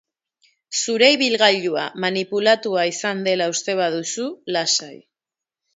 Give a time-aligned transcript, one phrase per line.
[0.83, 4.95] Zure ibilgailua manipulatua izan dela uste baduzu, lasai.